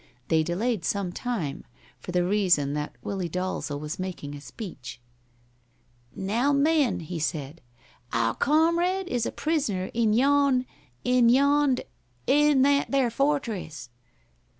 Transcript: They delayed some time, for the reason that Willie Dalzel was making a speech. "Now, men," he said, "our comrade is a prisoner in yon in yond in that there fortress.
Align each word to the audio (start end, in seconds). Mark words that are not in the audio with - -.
They 0.29 0.41
delayed 0.41 0.83
some 0.83 1.11
time, 1.11 1.63
for 1.99 2.11
the 2.11 2.25
reason 2.25 2.73
that 2.73 2.95
Willie 3.03 3.29
Dalzel 3.29 3.79
was 3.79 3.99
making 3.99 4.33
a 4.33 4.41
speech. 4.41 4.99
"Now, 6.15 6.51
men," 6.51 7.01
he 7.01 7.19
said, 7.19 7.61
"our 8.11 8.33
comrade 8.33 9.07
is 9.07 9.27
a 9.27 9.31
prisoner 9.31 9.91
in 9.93 10.13
yon 10.13 10.65
in 11.03 11.29
yond 11.29 11.81
in 12.25 12.63
that 12.63 12.89
there 12.89 13.11
fortress. 13.11 13.91